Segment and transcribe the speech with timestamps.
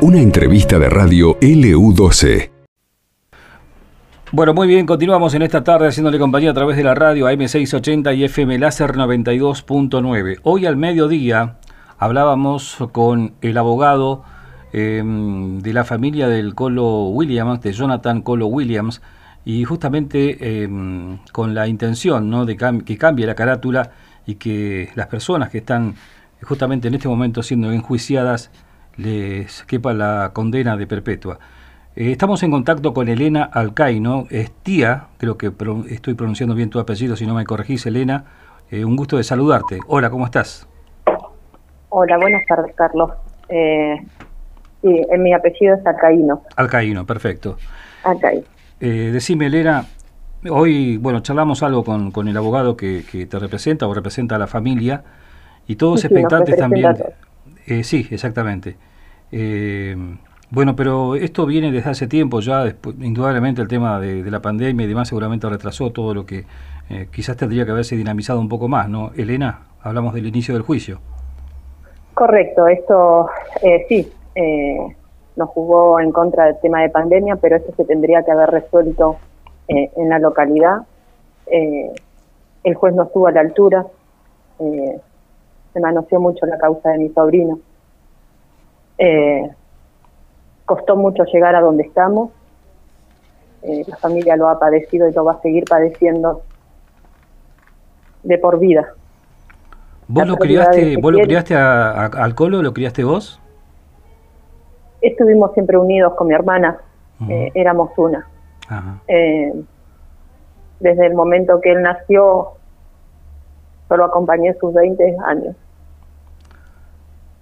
[0.00, 2.50] Una entrevista de radio LU12.
[4.32, 8.16] Bueno, muy bien, continuamos en esta tarde haciéndole compañía a través de la radio AM680
[8.16, 10.40] y FM Láser 92.9.
[10.42, 11.58] Hoy al mediodía
[11.98, 14.24] hablábamos con el abogado
[14.72, 19.02] em, de la familia del Colo Williams, de Jonathan Colo Williams,
[19.44, 22.44] y justamente em, con la intención ¿no?
[22.44, 23.90] de que cambie la carátula
[24.26, 25.94] y que las personas que están
[26.42, 28.50] justamente en este momento siendo enjuiciadas
[28.96, 31.38] les quepa la condena de perpetua.
[31.94, 35.52] Eh, estamos en contacto con Elena Alcaino, es tía, creo que
[35.90, 38.24] estoy pronunciando bien tu apellido, si no me corregís, Elena.
[38.70, 39.78] Eh, un gusto de saludarte.
[39.86, 40.66] Hola, ¿cómo estás?
[41.90, 43.10] Hola, buenas tardes, Carlos.
[43.50, 43.96] Eh,
[44.80, 46.42] sí, mi apellido es Alcaíno.
[46.56, 47.58] Alcaíno, perfecto.
[48.04, 48.46] Alcaíno.
[48.80, 49.84] decime, Elena,
[50.50, 54.46] hoy, bueno, charlamos algo con, con el abogado que, te representa o representa a la
[54.46, 55.04] familia
[55.66, 56.94] y todos expectantes también.
[57.82, 58.76] sí, exactamente.
[60.54, 64.84] Bueno, pero esto viene desde hace tiempo ya, después, indudablemente el tema de, la pandemia
[64.84, 66.44] y demás seguramente retrasó todo lo que
[66.90, 69.12] eh, quizás tendría que haberse dinamizado un poco más, ¿no?
[69.16, 70.98] Elena, hablamos del inicio del juicio.
[72.12, 73.30] Correcto, esto
[73.62, 74.76] eh, sí, eh,
[75.36, 79.16] nos jugó en contra del tema de pandemia, pero esto se tendría que haber resuelto
[79.68, 80.82] en la localidad.
[81.46, 83.86] el juez no estuvo a la altura,
[85.72, 87.58] se manoseó mucho la causa de mi sobrino.
[88.98, 89.50] Eh,
[90.64, 92.30] costó mucho llegar a donde estamos.
[93.62, 96.42] Eh, la familia lo ha padecido y lo va a seguir padeciendo
[98.22, 98.94] de por vida.
[100.08, 102.62] ¿Vos lo criaste, ¿vos lo criaste al Colo?
[102.62, 103.40] ¿Lo criaste vos?
[105.00, 106.78] Estuvimos siempre unidos con mi hermana,
[107.28, 108.26] eh, éramos una.
[109.08, 109.52] Eh,
[110.80, 112.52] desde el momento que él nació,
[113.92, 115.54] solo acompañé sus 20 años.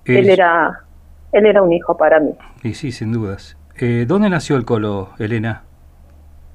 [0.04, 0.80] Él era
[1.30, 2.34] él era un hijo para mí.
[2.64, 3.56] Y sí, sin dudas.
[3.78, 5.62] Eh, ¿Dónde nació el Colo, Elena?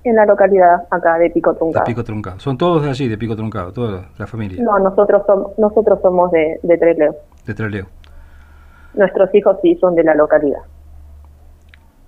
[0.04, 1.86] En la localidad acá de Pico Truncado.
[1.86, 2.40] De Pico Truncado.
[2.42, 4.62] ¿Son todos de allí, de Pico Truncado, toda la familia?
[4.62, 7.16] No, nosotros, somos nosotros somos de, de Treleo.
[7.46, 7.86] De Treleo.
[8.96, 10.60] Nuestros hijos sí son de la localidad.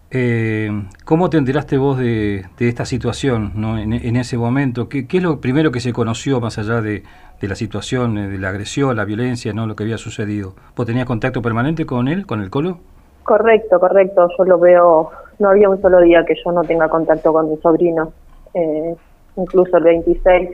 [0.09, 0.69] Eh,
[1.03, 3.77] ¿Cómo te enteraste vos de, esta situación ¿no?
[3.77, 4.87] en, ese momento?
[4.87, 7.03] ¿Qué, es lo primero que se conoció más allá de,
[7.41, 10.53] la situación, eh, de la agresión, la violencia, no lo que había sucedido?
[10.75, 12.79] ¿Vos tenías contacto permanente con él, con el Colo?
[13.23, 14.29] Correcto, correcto.
[14.37, 17.57] Yo lo veo, no había un solo día que yo no tenga contacto con mi
[17.57, 18.13] sobrino.
[18.53, 18.95] Eh,
[19.35, 20.51] incluso el 26,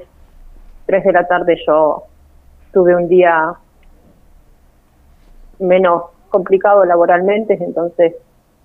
[0.87, 2.03] 3 de la tarde yo
[2.71, 3.53] tuve un día
[5.59, 8.15] menos complicado laboralmente, entonces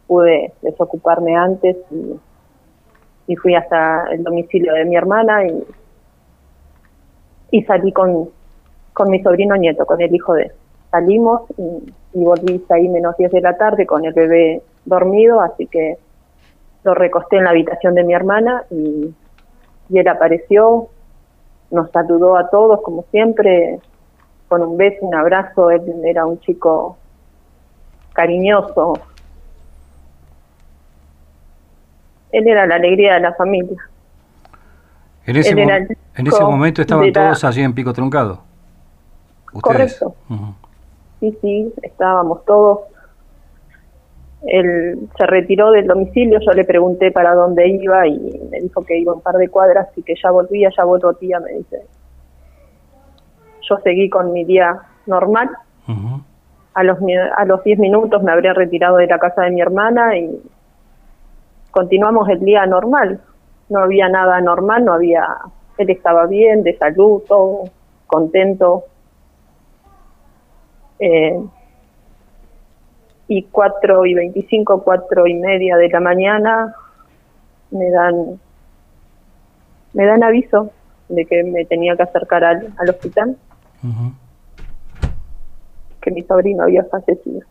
[0.08, 2.18] pude desocuparme antes y,
[3.36, 5.62] fui hasta el domicilio de mi hermana y,
[7.50, 8.30] y salí con,
[8.94, 10.50] con mi sobrino nieto, con el hijo de
[10.90, 15.98] Salimos y, volví ahí menos 10 de la tarde con el bebé dormido, así que
[16.82, 19.14] lo recosté en la habitación de mi hermana y,
[19.90, 20.88] y él apareció,
[21.70, 23.78] nos saludó a todos como siempre,
[24.48, 26.96] con un beso, un abrazo, él era un chico
[28.14, 28.94] cariñoso,
[32.32, 33.78] él era la alegría de la familia.
[35.26, 38.40] En ese, en ese momento estaban todos allí en Pico Truncado.
[39.60, 40.14] Correcto.
[41.20, 42.80] Sí, sí, estábamos todos.
[44.46, 48.96] Él se retiró del domicilio, yo le pregunté para dónde iba y me dijo que
[48.96, 51.82] iba un par de cuadras y que ya volvía, ya vuelvo tía, me dice.
[53.68, 55.50] Yo seguí con mi día normal.
[56.74, 56.98] A los
[57.36, 60.40] a los 10 minutos me habría retirado de la casa de mi hermana y
[61.78, 63.20] continuamos el día normal.
[63.68, 65.24] No había nada normal, no había,
[65.76, 67.70] él estaba bien, de salud, todo
[68.08, 68.82] contento.
[70.98, 71.40] Eh,
[73.28, 76.74] y cuatro y veinticinco, cuatro y media de la mañana
[77.70, 78.40] me dan
[79.92, 80.72] me dan aviso
[81.08, 83.36] de que me tenía que acercar al, al hospital,
[86.00, 87.42] que mi sobrino había fallecido.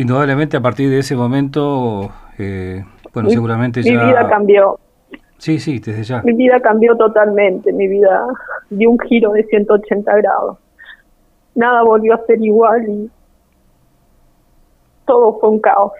[0.00, 2.82] Indudablemente a partir de ese momento, eh,
[3.12, 3.90] bueno, seguramente ya...
[3.90, 4.80] Mi vida cambió.
[5.36, 6.22] Sí, sí, desde ya.
[6.22, 8.26] Mi vida cambió totalmente, mi vida
[8.70, 10.56] dio un giro de 180 grados.
[11.54, 13.10] Nada volvió a ser igual y
[15.04, 15.92] todo fue un caos.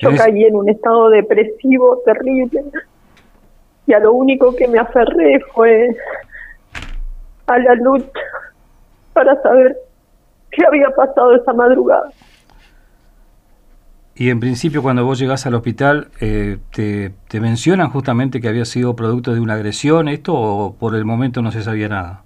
[0.00, 2.64] Yo caí en un estado depresivo terrible
[3.86, 5.96] y a lo único que me aferré fue
[7.46, 8.20] a la lucha
[9.12, 9.85] para saber
[10.50, 12.10] qué había pasado esa madrugada.
[14.14, 18.64] Y en principio cuando vos llegás al hospital, eh, te, te, mencionan justamente que había
[18.64, 22.22] sido producto de una agresión esto o por el momento no se sabía nada?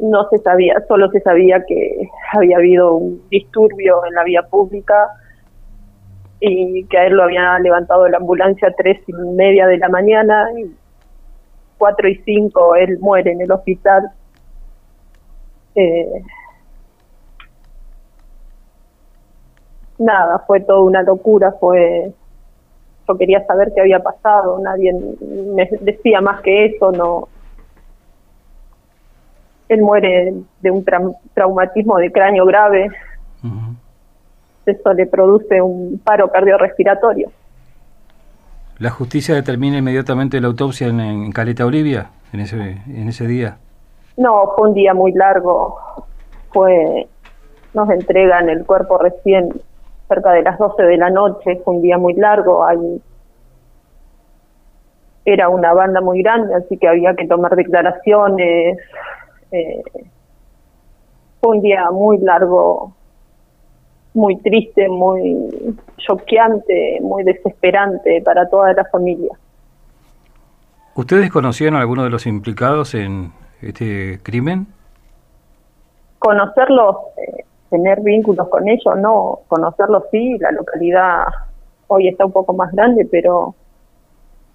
[0.00, 5.08] no se sabía, solo se sabía que había habido un disturbio en la vía pública
[6.40, 9.88] y que a él lo había levantado la ambulancia a tres y media de la
[9.88, 10.70] mañana y
[11.76, 14.04] cuatro y cinco él muere en el hospital.
[15.80, 16.22] Eh,
[19.98, 22.12] nada, fue toda una locura, fue
[23.06, 27.28] yo quería saber qué había pasado, nadie me decía más que eso, no
[29.68, 30.84] él muere de un
[31.34, 32.88] traumatismo de cráneo grave.
[34.66, 37.30] Eso le produce un paro cardiorrespiratorio.
[38.78, 43.58] ¿La justicia determina inmediatamente la autopsia en, Caleta Olivia en ese, en ese día?
[44.18, 45.78] No, fue un día muy largo.
[46.52, 47.06] Fue,
[47.72, 49.48] nos entregan el cuerpo recién
[50.08, 51.60] cerca de las 12 de la noche.
[51.64, 52.66] Fue un día muy largo.
[52.66, 53.00] Hay,
[55.24, 58.78] era una banda muy grande, así que había que tomar declaraciones,
[59.52, 59.82] eh,
[61.40, 62.92] fue un día muy largo,
[64.14, 69.32] muy triste, muy choqueante, muy desesperante para toda la familia.
[70.94, 73.30] ¿Ustedes conocían a alguno de los implicados en
[73.62, 74.66] este crimen?
[76.18, 79.40] Conocerlos, eh, tener vínculos con ellos, no.
[79.48, 81.24] Conocerlos sí, la localidad
[81.86, 83.54] hoy está un poco más grande, pero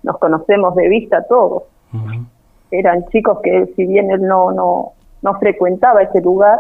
[0.04, 1.64] nos conocemos de vista todos
[2.74, 6.60] eran chicos que si bien él no, no, no frecuentaba ese lugar,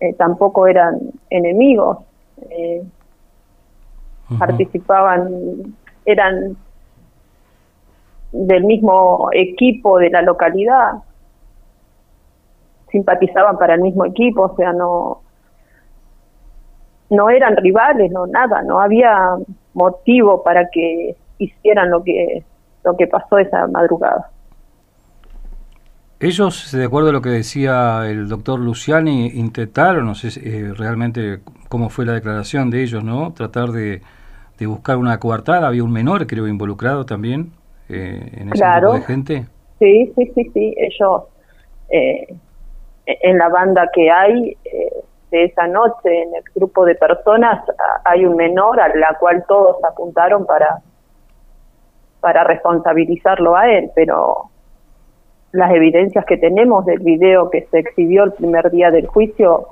[0.00, 0.98] eh, tampoco eran
[1.30, 1.98] enemigos,
[2.50, 2.82] eh,
[4.38, 5.74] participaban,
[6.04, 6.56] eran
[8.32, 10.92] del mismo equipo de la localidad,
[12.94, 15.22] simpatizaban para el mismo equipo, o sea, no,
[17.10, 19.34] no eran rivales, no nada, no había
[19.74, 22.44] motivo para que hicieran lo que
[22.84, 24.30] lo que pasó esa madrugada.
[26.20, 31.40] Ellos, de acuerdo a lo que decía el doctor Luciani, intentaron, no sé eh, realmente
[31.68, 33.32] cómo fue la declaración de ellos, ¿no?
[33.32, 34.02] Tratar de,
[34.60, 35.66] buscar una coartada.
[35.66, 37.50] Había un menor, creo, involucrado también
[37.88, 39.46] eh, en ese grupo de gente.
[39.80, 40.74] Sí, sí, sí, sí.
[40.78, 41.22] Ellos,
[41.90, 42.34] eh,
[43.06, 44.56] en la banda que hay
[45.30, 47.64] de esa noche, en el grupo de personas,
[48.04, 50.80] hay un menor a la cual todos apuntaron para,
[52.20, 54.50] para responsabilizarlo a él, pero
[55.52, 59.68] las evidencias que tenemos del video que se exhibió el primer día del juicio,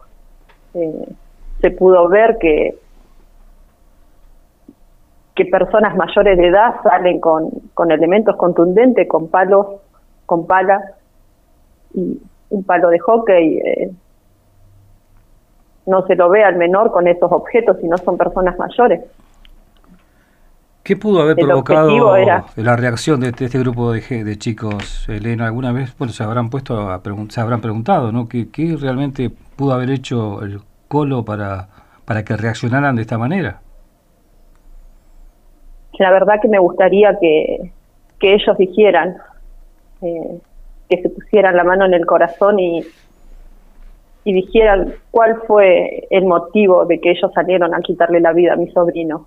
[0.75, 1.08] eh,
[1.61, 2.76] se pudo ver que
[5.35, 9.67] que personas mayores de edad salen con, con elementos contundentes, con palos,
[10.26, 10.82] con palas
[11.94, 12.20] y
[12.52, 13.58] un palo de hockey.
[13.58, 13.90] Eh,
[15.87, 19.00] no se lo ve al menor con esos objetos, si no son personas mayores.
[20.82, 22.16] ¿Qué pudo haber provocado
[22.56, 25.46] la reacción de, este grupo de, de, chicos, Elena?
[25.46, 28.28] ¿Alguna vez bueno, se habrán puesto a se habrán preguntado, ¿no?
[28.28, 28.49] ¿Qué,
[28.81, 31.69] realmente pudo haber hecho el Colo para,
[32.04, 33.60] para que reaccionaran de esta manera?
[35.99, 37.72] La verdad que me gustaría que,
[38.19, 39.16] que ellos dijeran,
[40.02, 40.40] eh,
[40.97, 42.85] que se pusieran la mano en el corazón y,
[44.25, 48.56] y dijeran cuál fue el motivo de que ellos salieron a quitarle la vida a
[48.56, 49.27] mi sobrino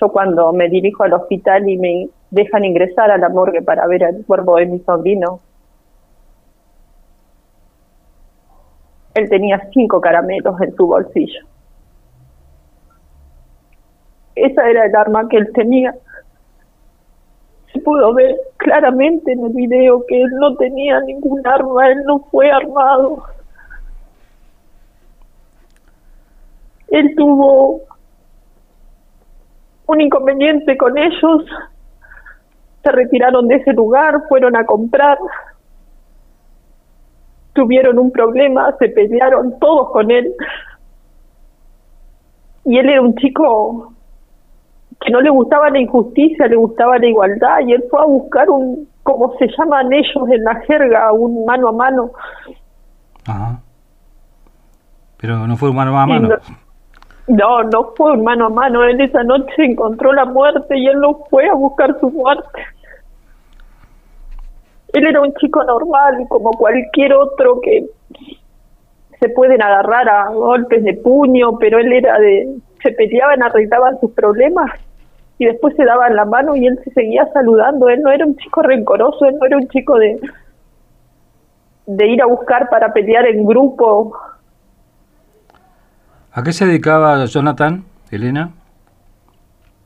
[0.00, 4.02] yo cuando me dirijo al hospital y me dejan ingresar a la morgue para ver
[4.02, 5.40] el cuerpo de mi sobrino,
[9.14, 11.40] él tenía cinco caramelos en su bolsillo.
[14.34, 15.94] Esa era el arma que él tenía.
[17.74, 22.20] Se pudo ver claramente en el video que él no tenía ningún arma, él no
[22.30, 23.24] fue armado.
[26.88, 27.80] Él tuvo
[29.86, 31.44] un inconveniente con ellos,
[32.84, 35.18] se retiraron de ese lugar, fueron a comprar,
[37.54, 40.32] tuvieron un problema, se pelearon todos con él.
[42.64, 43.93] Y él era un chico
[45.04, 48.48] que no le gustaba la injusticia, le gustaba la igualdad, y él fue a buscar
[48.48, 52.10] un, como se llaman ellos en la jerga, un mano a mano.
[53.26, 53.60] Ajá.
[55.18, 56.28] Pero no fue un mano a mano.
[57.26, 58.84] No, no fue un mano a mano.
[58.84, 62.62] Él esa noche encontró la muerte y él no fue a buscar su muerte.
[64.92, 67.86] Él era un chico normal, como cualquier otro que
[69.18, 72.56] se pueden agarrar a golpes de puño, pero él era de.
[72.82, 74.70] se peleaban, arreglaban sus problemas
[75.38, 77.88] y después se daban la mano y él se seguía saludando.
[77.88, 80.20] Él no era un chico rencoroso, él no era un chico de.
[81.86, 84.16] de ir a buscar para pelear en grupo
[86.36, 88.50] ¿A qué se dedicaba Jonathan, Elena?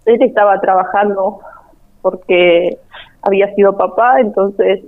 [0.07, 1.41] Él estaba trabajando
[2.01, 2.79] porque
[3.21, 4.81] había sido papá, entonces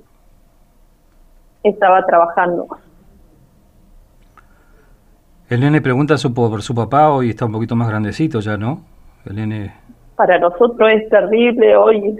[1.62, 2.66] estaba trabajando.
[5.50, 8.82] El nene pregunta su, por su papá, hoy está un poquito más grandecito ya, ¿no?
[9.26, 9.74] El nene...
[10.20, 12.18] Para nosotros es terrible hoy.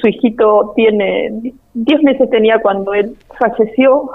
[0.00, 4.10] Su hijito tiene 10 meses tenía cuando él falleció.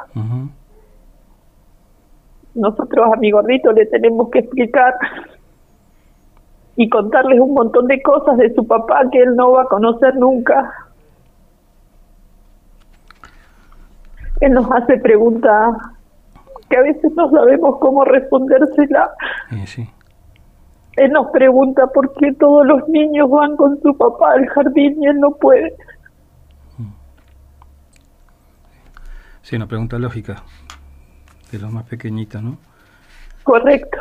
[2.55, 4.95] Nosotros a mi gordito le tenemos que explicar
[6.75, 10.15] y contarles un montón de cosas de su papá que él no va a conocer
[10.15, 10.73] nunca.
[14.41, 15.77] Él nos hace preguntas
[16.67, 19.11] que a veces no sabemos cómo respondérsela.
[20.95, 25.07] Él nos pregunta por qué todos los niños van con su papá al jardín y
[25.07, 25.75] él no puede.
[29.41, 30.41] Sí, una pregunta lógica
[31.51, 32.57] de los más pequeñitos, ¿no?
[33.43, 33.99] Correcto.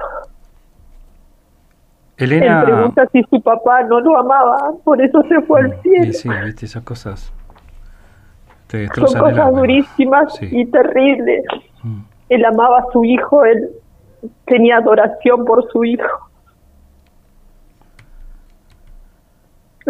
[2.17, 2.61] Elena...
[2.61, 6.13] Él pregunta si su papá no lo amaba, por eso se fue al cielo.
[6.13, 7.33] Sí, viste, esas cosas
[8.95, 11.45] Son cosas durísimas y terribles.
[11.83, 12.01] Mm.
[12.31, 13.69] Él amaba a su hijo, él
[14.47, 16.24] tenía adoración por su hijo.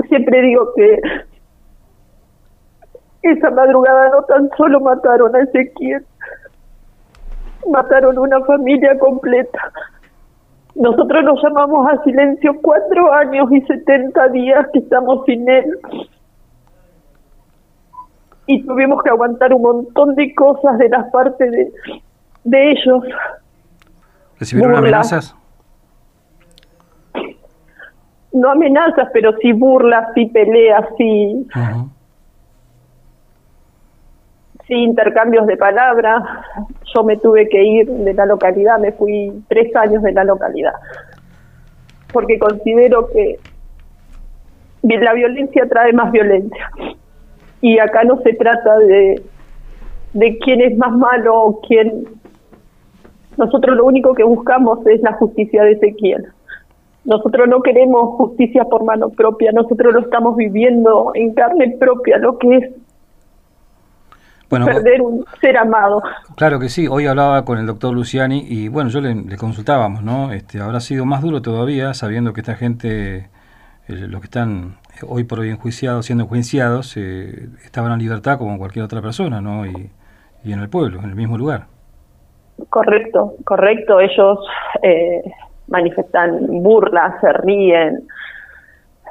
[0.09, 1.01] Siempre digo que
[3.23, 6.05] esa madrugada no tan solo mataron a Ezequiel,
[7.71, 9.73] mataron una familia completa.
[10.75, 15.79] Nosotros nos llamamos a silencio cuatro años y setenta días que estamos sin él.
[18.47, 21.73] Y tuvimos que aguantar un montón de cosas de las partes de,
[22.43, 23.05] de ellos.
[24.39, 25.37] ¿Recibieron amenazas?
[28.35, 31.47] No amenazas, pero sí burlas, sí peleas, sí
[34.67, 36.23] sí intercambios de palabras.
[36.95, 40.75] Yo me tuve que ir de la localidad, me fui tres años de la localidad,
[42.13, 43.39] porque considero que
[44.83, 46.71] la violencia trae más violencia.
[47.61, 49.23] Y acá no se trata de,
[50.13, 52.05] de quién es más malo o quién...
[53.39, 56.27] Nosotros lo único que buscamos es la justicia de Ezequiel.
[57.05, 62.39] Nosotros no queremos justicia por mano propia, nosotros lo estamos viviendo en carne propia, lo
[62.39, 62.71] que es
[64.49, 66.03] perder un ser amado.
[66.37, 70.33] Claro que sí, hoy hablaba con el doctor Luciani y bueno, yo le, consultábamos, ¿no?
[70.33, 73.29] Este, habrá sido más duro todavía sabiendo que esta gente,
[73.89, 78.59] eh, los que están hoy por hoy enjuiciados, siendo enjuiciados, eh, estaban en libertad como
[78.59, 79.67] cualquier otra persona, ¿no?
[79.67, 79.91] Y,
[80.45, 81.69] en el pueblo, en el mismo lugar.
[82.69, 83.99] Correcto, correcto.
[83.99, 84.39] Ellos
[84.83, 85.23] eh,
[85.69, 88.07] manifestan burlas, se ríen.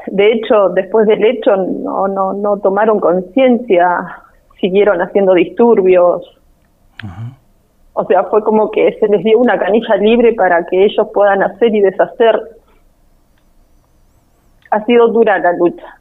[0.07, 4.23] De hecho, después del hecho no, no, no tomaron conciencia
[4.63, 6.23] siguieron haciendo disturbios.
[7.93, 11.43] O sea, fue como que se les dio una canilla libre para que ellos puedan
[11.43, 12.41] hacer y deshacer.
[14.71, 15.99] Ha sido dura la lucha.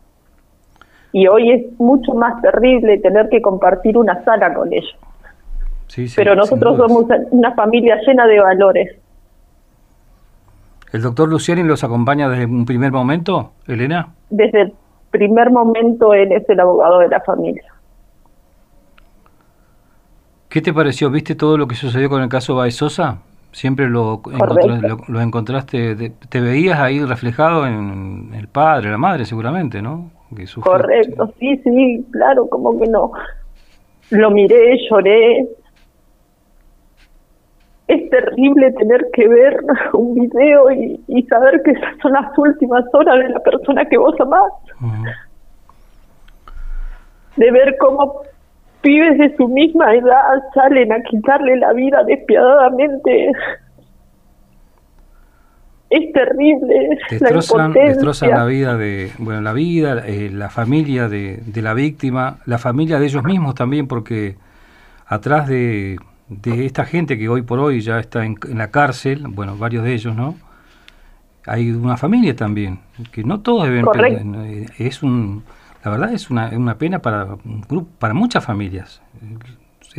[1.11, 4.97] Y hoy es mucho más terrible tener que compartir una sala con ellos.
[6.17, 9.02] Pero nosotros somos una familia llena de valores.
[10.93, 14.09] ¿El doctor Luciani los acompaña desde un primer momento, Elena?
[14.31, 14.73] Desde el
[15.11, 17.65] primer momento él es el abogado de la familia.
[20.49, 21.11] ¿Qué te pareció?
[21.11, 23.19] ¿Viste todo lo que sucedió con el caso Baezosa?
[23.53, 24.23] ¿Siempre lo,
[25.09, 30.11] lo, encontraste, te veías ahí reflejado en el padre, la madre seguramente, ¿no?
[30.63, 33.13] Correcto, sí, sí, claro, como que no.
[34.11, 35.47] Lo miré, lloré.
[37.93, 39.55] Es terrible tener que ver
[39.93, 44.15] un video y, saber que esas son las últimas horas de la persona que vos
[44.19, 44.53] amás.
[47.37, 48.23] De ver cómo
[48.81, 53.33] pibes de su misma edad salen a quitarle la vida despiadadamente.
[55.91, 56.99] Es terrible.
[57.11, 61.75] Destrozan, la, destrozan la vida de, bueno, la vida, eh, la familia de, de, la
[61.75, 64.37] víctima, la familia de ellos mismos también, porque
[65.07, 65.99] atrás de,
[66.41, 69.85] de esta gente que hoy por hoy ya está en, en la cárcel, bueno, varios
[69.85, 70.37] de ellos, ¿no?
[71.47, 72.79] Hay una familia también,
[73.11, 73.87] que no todos deben...
[74.47, 75.43] Eh, es un
[75.85, 77.27] la verdad es una, una pena para,
[77.99, 79.03] para muchas familias.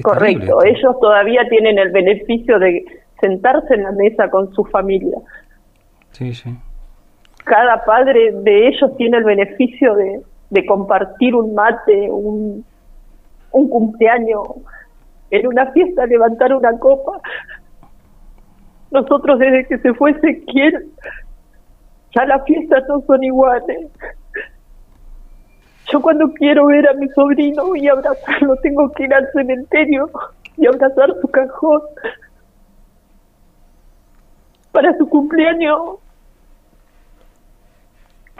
[0.01, 2.85] Correcto, ellos todavía tienen el beneficio de
[3.19, 5.17] sentarse en la mesa con su familia.
[6.11, 6.55] Sí, sí.
[7.43, 12.63] Cada padre de ellos tiene el beneficio de, de compartir un mate, un,
[13.51, 14.47] un cumpleaños,
[15.33, 17.19] en una fiesta levantar una copa.
[18.91, 20.91] Nosotros desde que se fue Ezequiel,
[22.13, 23.89] ya las fiestas no son iguales.
[25.91, 30.07] Yo cuando quiero ver a mi sobrino y abrazarlo, tengo que ir al cementerio
[30.55, 31.81] y abrazar su cajón.
[34.71, 35.97] Para su cumpleaños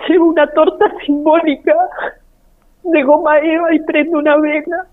[0.08, 1.76] llevo una torta simbólica
[2.84, 4.93] de goma eva y prendo una vela.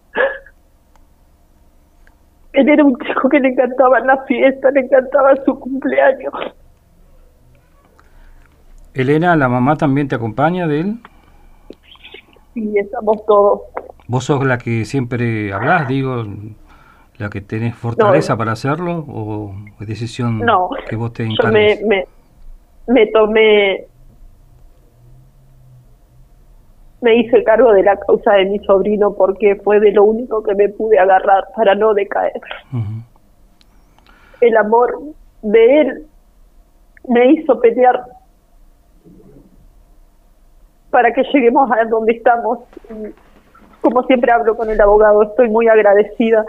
[2.60, 6.34] Él era un chico que le encantaba la fiesta, le encantaba su cumpleaños.
[8.92, 10.98] Elena, ¿la mamá también te acompaña de él?
[12.52, 13.62] Sí, estamos todos.
[14.08, 16.22] ¿Vos sos la que siempre hablas, digo,
[17.16, 20.42] la que tenés fortaleza para hacerlo o es decisión
[20.86, 21.80] que vos te encargues?
[21.80, 22.04] Yo me,
[22.88, 23.86] me tomé
[27.00, 30.54] me hice cargo de la causa de mi sobrino porque fue de lo único que
[30.54, 32.40] me pude agarrar para no decaer.
[34.40, 34.98] El amor
[35.42, 36.06] de él
[37.08, 38.04] me hizo pelear
[40.90, 42.58] para que lleguemos a donde estamos.
[43.80, 46.44] Como siempre hablo con el abogado, estoy muy agradecida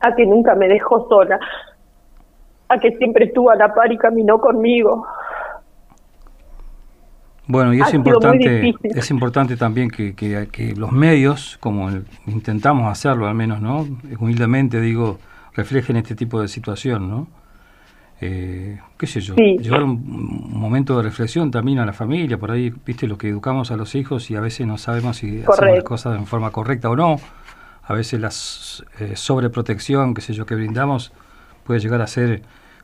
[0.00, 1.38] a que nunca me dejó sola,
[2.68, 5.06] a que siempre estuvo a la par y caminó conmigo,
[7.46, 11.90] bueno, y es importante, es importante también que, que, los medios, como
[12.26, 13.86] intentamos hacerlo al menos, ¿no?
[14.18, 15.18] Humildemente digo,
[15.54, 17.26] reflejen este tipo de situación, ¿no?
[18.20, 22.72] Eh, qué sé yo, llevar un, momento de reflexión también a la familia, por ahí,
[22.86, 25.82] viste, lo que educamos a los hijos y a veces no sabemos si hacemos las
[25.82, 27.16] cosas en forma correcta o no,
[27.82, 28.28] a veces la
[29.04, 31.12] eh, sobreprotección, qué sé yo, que brindamos
[31.64, 32.42] puede llegar a ser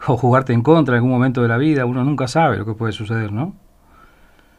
[0.09, 2.75] o jugarte en contra en algún momento de la vida, uno nunca sabe lo que
[2.75, 3.55] puede suceder, ¿no?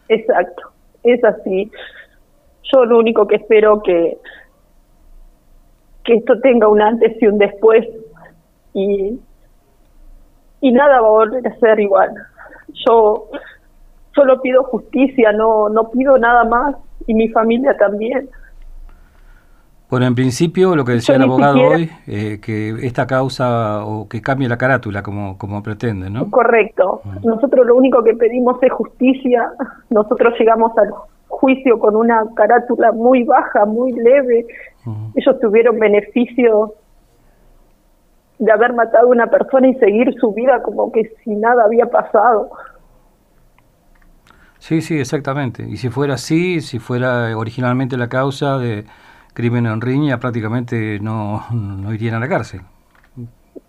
[0.09, 0.71] Exacto,
[1.03, 1.71] es así.
[2.63, 4.17] Yo lo único que espero que
[6.03, 7.87] que esto tenga un antes y un después
[8.73, 9.19] y
[10.61, 12.11] y nada va a volver a ser igual.
[12.85, 13.29] Yo
[14.13, 16.75] solo pido justicia, no no pido nada más
[17.07, 18.29] y mi familia también.
[19.89, 24.21] Bueno, en principio lo que decía el abogado hoy, eh, que esta causa o que
[24.21, 26.29] cambie la carátula como, como pretende, ¿no?
[26.29, 27.01] Correcto.
[27.23, 29.51] Nosotros lo único que pedimos es justicia.
[29.89, 30.91] Nosotros llegamos al
[31.27, 34.45] juicio con una carátula muy baja, muy leve.
[35.15, 36.75] Ellos tuvieron beneficio
[38.37, 41.87] de haber matado a una persona y seguir su vida como que si nada había
[41.87, 42.51] pasado.
[44.59, 45.63] Sí, sí, exactamente.
[45.67, 48.85] Y si fuera así, si fuera originalmente la causa de
[49.33, 52.61] crimen en riña prácticamente no, no irían a la cárcel.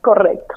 [0.01, 0.55] Correcto.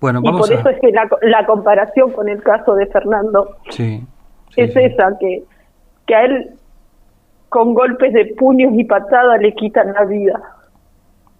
[0.00, 4.02] Bueno, vamos y por eso es que la, comparación con el caso de Fernando sí,
[4.56, 5.44] es esa, que,
[6.06, 6.54] que a él
[7.50, 10.40] con golpes de puños y patadas le quitan la vida.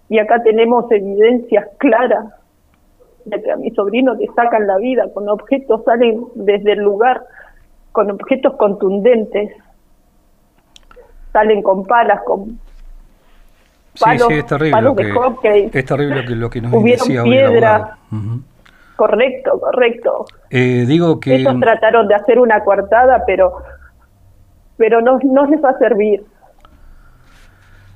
[0.09, 2.25] Y acá tenemos evidencias claras
[3.25, 7.23] de que a mi sobrino le sacan la vida, con objetos salen desde el lugar,
[7.93, 9.51] con objetos contundentes
[11.31, 12.59] salen con palas, con
[13.99, 17.97] palos, sí, sí, es terrible lo que, Es terrible lo que, nos decía piedra.
[18.95, 20.25] Correcto, correcto.
[20.49, 21.35] Eh, digo que...
[21.35, 23.63] Ellos trataron de hacer una coartada, pero
[24.77, 26.23] pero no, no les va a servir.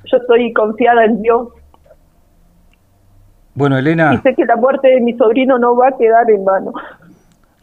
[0.06, 1.50] Yo estoy confiada en Dios.
[3.56, 4.14] Bueno, Elena...
[4.14, 6.74] Y sé que la muerte de mi sobrino no va a quedar en vano.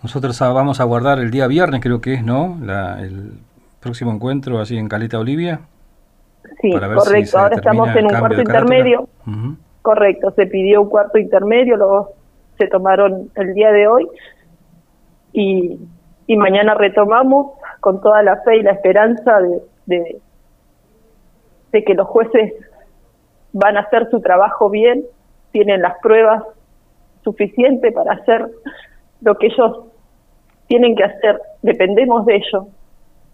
[0.03, 2.59] Nosotros vamos a guardar el día viernes, creo que es, ¿no?
[2.63, 3.35] La, el,
[3.83, 5.61] próximo encuentro así en Caleta, Olivia?
[6.61, 7.39] Sí, correcto.
[7.39, 9.09] Ahora estamos en un cuarto intermedio.
[9.83, 12.13] Correcto, se pidió un cuarto intermedio, luego
[12.57, 14.09] se tomaron el día de hoy
[15.33, 15.81] y,
[16.29, 19.41] y mañana retomamos con toda la fe y la esperanza
[19.87, 20.21] de,
[21.73, 22.53] de que los jueces
[23.53, 25.05] van a hacer su trabajo bien,
[25.51, 26.45] tienen las pruebas
[27.25, 28.47] suficientes para hacer
[29.21, 29.87] lo que ellos
[30.69, 32.67] tienen que hacer, dependemos de ellos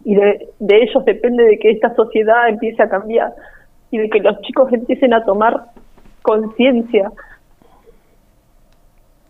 [0.09, 3.35] y de, ellos depende de que esta sociedad empiece a cambiar
[3.91, 5.67] y de que los chicos empiecen a tomar
[6.23, 7.13] conciencia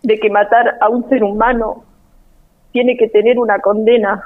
[0.05, 1.83] de que matar a un ser humano
[2.71, 4.23] tiene que tener una condena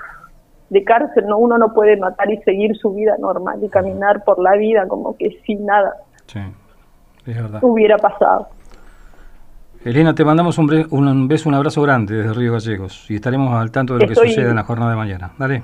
[0.68, 4.38] de cárcel, no uno no puede matar y seguir su vida normal y caminar por
[4.38, 5.94] la vida como que sin nada
[7.62, 8.48] hubiera pasado.
[9.86, 13.70] Elena, te mandamos un, un beso, un abrazo grande desde Río Gallegos y estaremos al
[13.70, 15.32] tanto de lo que suceda en la jornada de mañana.
[15.38, 15.62] Dale.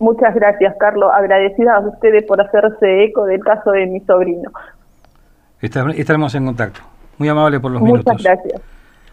[0.00, 1.10] Muchas gracias, Carlos.
[1.14, 4.50] Agradecida a ustedes por hacerse eco del caso de mi sobrino.
[5.60, 6.80] Estaremos en contacto.
[7.18, 8.06] Muy amable por los minutos.
[8.06, 8.62] Muchas gracias.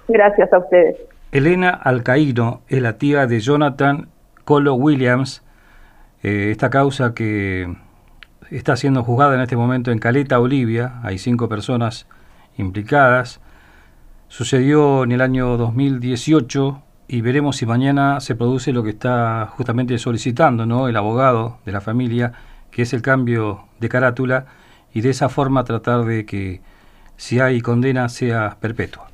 [0.07, 0.95] Gracias a ustedes.
[1.33, 4.07] Elena Alcaíno es la tía de Jonathan
[4.45, 5.43] Colo Williams.
[6.23, 7.67] Eh, esta causa que
[8.49, 11.01] está siendo juzgada en este momento en Caleta, Olivia.
[11.03, 12.07] Hay cinco personas
[12.55, 13.41] implicadas.
[14.29, 19.97] Sucedió en el año 2018 y veremos si mañana se produce lo que está justamente
[19.97, 20.87] solicitando ¿no?
[20.87, 22.33] el abogado de la familia,
[22.71, 24.45] que es el cambio de carátula,
[24.93, 26.61] y de esa forma tratar de que
[27.15, 29.07] si hay condena sea perpetua.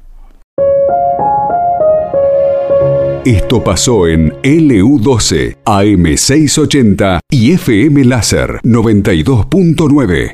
[3.25, 10.31] Esto pasó en LU12, AM680 y FM Láser 92.9.